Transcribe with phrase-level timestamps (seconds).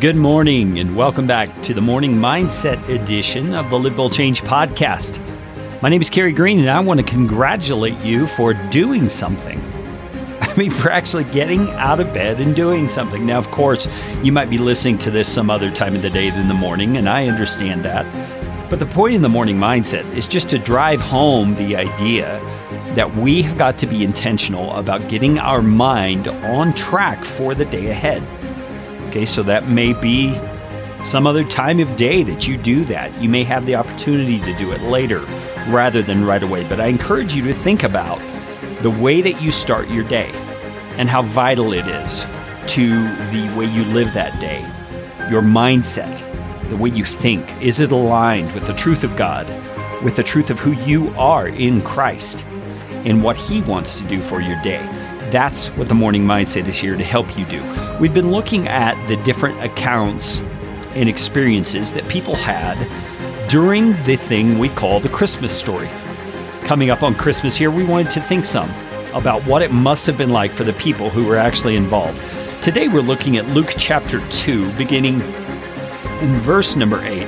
[0.00, 4.40] Good morning, and welcome back to the Morning Mindset edition of the Live Build Change
[4.40, 5.20] podcast.
[5.82, 9.60] My name is Carey Green, and I want to congratulate you for doing something.
[10.40, 13.26] I mean, for actually getting out of bed and doing something.
[13.26, 13.88] Now, of course,
[14.22, 16.96] you might be listening to this some other time of the day than the morning,
[16.96, 18.70] and I understand that.
[18.70, 22.40] But the point in the morning mindset is just to drive home the idea
[22.94, 27.66] that we have got to be intentional about getting our mind on track for the
[27.66, 28.26] day ahead.
[29.10, 30.40] Okay, so that may be
[31.02, 33.20] some other time of day that you do that.
[33.20, 35.18] You may have the opportunity to do it later
[35.66, 36.62] rather than right away.
[36.62, 38.20] But I encourage you to think about
[38.82, 40.30] the way that you start your day
[40.96, 42.24] and how vital it is
[42.68, 42.88] to
[43.32, 44.60] the way you live that day,
[45.28, 46.20] your mindset,
[46.68, 47.50] the way you think.
[47.60, 49.48] Is it aligned with the truth of God,
[50.04, 52.44] with the truth of who you are in Christ,
[53.04, 54.88] and what He wants to do for your day?
[55.30, 57.62] That's what the morning mindset is here to help you do.
[58.00, 60.40] We've been looking at the different accounts
[60.96, 62.76] and experiences that people had
[63.48, 65.88] during the thing we call the Christmas story.
[66.64, 68.70] Coming up on Christmas here, we wanted to think some
[69.14, 72.20] about what it must have been like for the people who were actually involved.
[72.60, 75.20] Today we're looking at Luke chapter 2, beginning
[76.20, 77.22] in verse number 8.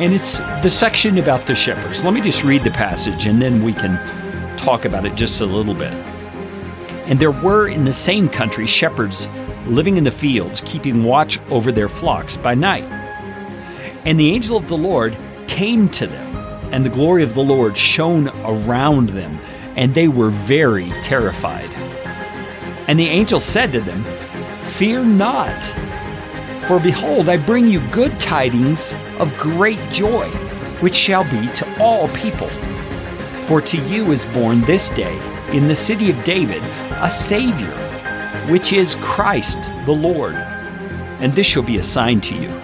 [0.00, 2.04] And it's the section about the shepherds.
[2.04, 5.46] Let me just read the passage and then we can talk about it just a
[5.46, 6.09] little bit.
[7.10, 9.28] And there were in the same country shepherds
[9.66, 12.84] living in the fields, keeping watch over their flocks by night.
[14.04, 16.36] And the angel of the Lord came to them,
[16.72, 19.40] and the glory of the Lord shone around them,
[19.74, 21.68] and they were very terrified.
[22.86, 24.04] And the angel said to them,
[24.62, 25.64] Fear not,
[26.68, 30.28] for behold, I bring you good tidings of great joy,
[30.78, 32.48] which shall be to all people.
[33.46, 35.18] For to you is born this day
[35.52, 36.62] in the city of David
[37.02, 37.72] a Savior,
[38.48, 40.34] which is Christ the Lord.
[40.34, 42.60] And this shall be a sign to you.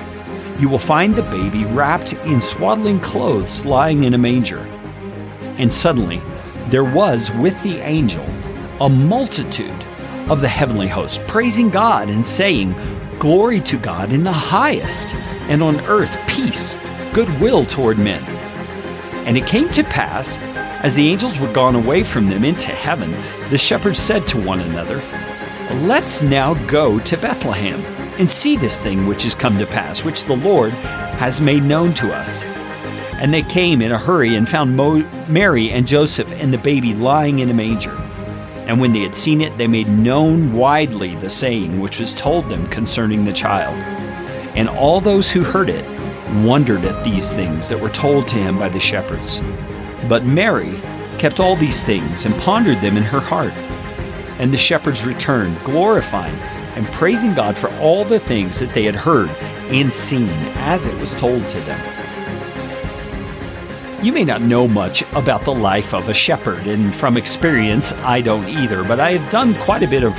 [0.59, 4.61] You will find the baby wrapped in swaddling clothes lying in a manger.
[5.59, 6.23] And suddenly
[6.69, 8.25] there was with the angel
[8.81, 9.85] a multitude
[10.29, 12.75] of the heavenly host, praising God and saying,
[13.19, 15.15] Glory to God in the highest,
[15.49, 16.77] and on earth peace,
[17.13, 18.23] goodwill toward men.
[19.27, 20.39] And it came to pass
[20.87, 23.11] as the angels were gone away from them into heaven,
[23.51, 24.99] the shepherds said to one another,
[25.85, 27.81] Let's now go to Bethlehem
[28.21, 30.71] and see this thing which has come to pass, which the Lord
[31.19, 32.45] has made known to us.
[33.15, 36.95] And they came in a hurry and found Mo- Mary and Joseph and the baby
[36.95, 37.97] lying in a manger.
[38.69, 42.49] And when they had seen it, they made known widely the saying which was told
[42.49, 43.75] them concerning the child.
[44.55, 45.85] And all those who heard it
[46.45, 49.43] wondered at these things that were told to him by the shepherds.
[50.09, 50.81] But Mary
[51.19, 53.53] kept all these things and pondered them in her heart.
[54.39, 56.37] And the shepherds returned, glorifying
[56.77, 59.31] and praising God for all the things that they had heard
[59.71, 61.81] and seen as it was told to them.
[64.05, 68.21] You may not know much about the life of a shepherd, and from experience, I
[68.21, 70.15] don't either, but I have done quite a bit of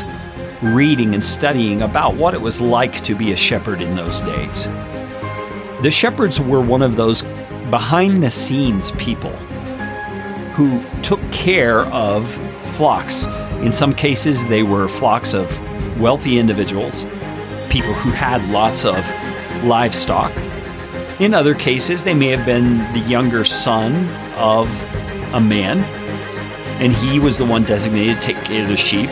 [0.64, 4.64] reading and studying about what it was like to be a shepherd in those days.
[5.84, 7.22] The shepherds were one of those
[7.70, 9.38] behind the scenes people
[10.58, 12.28] who took care of
[12.78, 13.28] flocks.
[13.62, 15.60] In some cases, they were flocks of
[16.00, 17.04] wealthy individuals,
[17.70, 19.06] people who had lots of
[19.64, 20.36] livestock.
[21.20, 24.68] In other cases, they may have been the younger son of
[25.36, 25.84] a man,
[26.82, 29.12] and he was the one designated to take care of the sheep.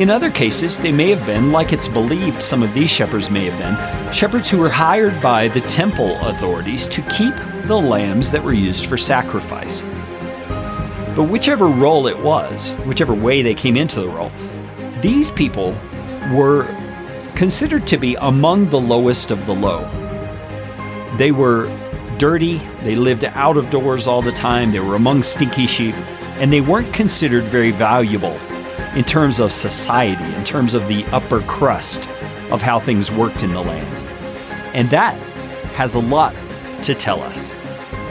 [0.00, 3.44] In other cases, they may have been, like it's believed some of these shepherds may
[3.48, 7.36] have been, shepherds who were hired by the temple authorities to keep
[7.66, 9.84] the lambs that were used for sacrifice.
[11.14, 14.32] But whichever role it was, whichever way they came into the role,
[15.02, 15.72] these people
[16.32, 16.64] were
[17.34, 19.80] considered to be among the lowest of the low.
[21.18, 21.66] They were
[22.18, 25.94] dirty, they lived out of doors all the time, they were among stinky sheep,
[26.38, 28.38] and they weren't considered very valuable
[28.94, 32.08] in terms of society, in terms of the upper crust
[32.50, 33.86] of how things worked in the land.
[34.74, 35.18] And that
[35.74, 36.34] has a lot
[36.84, 37.52] to tell us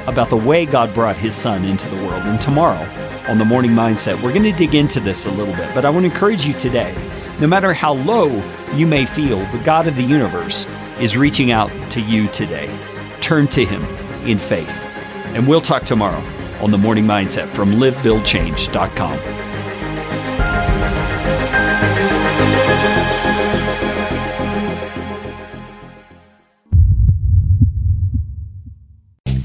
[0.07, 2.23] about the way God brought his son into the world.
[2.23, 2.83] And tomorrow
[3.27, 5.73] on the Morning Mindset, we're going to dig into this a little bit.
[5.73, 6.93] But I want to encourage you today
[7.39, 8.27] no matter how low
[8.73, 10.67] you may feel, the God of the universe
[10.99, 12.69] is reaching out to you today.
[13.19, 13.83] Turn to him
[14.27, 14.69] in faith.
[15.33, 16.21] And we'll talk tomorrow
[16.61, 19.40] on the Morning Mindset from livebuildchange.com.